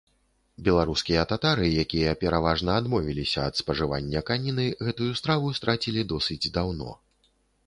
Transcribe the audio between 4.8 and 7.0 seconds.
гэтую страву страцілі досыць даўно.